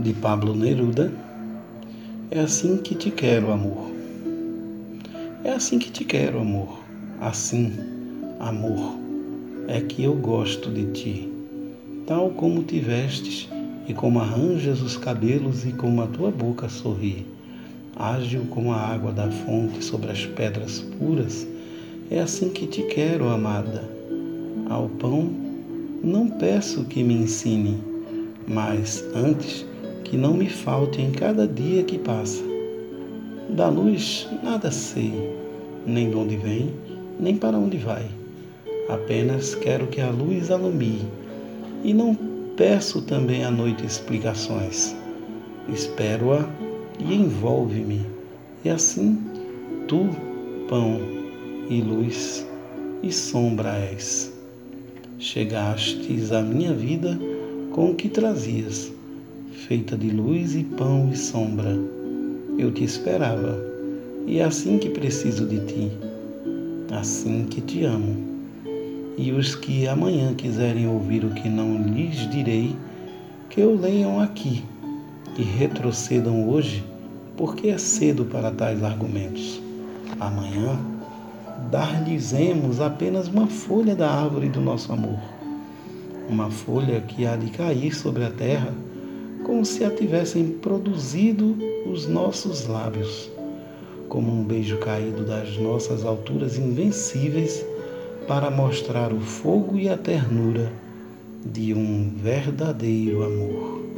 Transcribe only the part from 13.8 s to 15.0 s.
e como arranjas os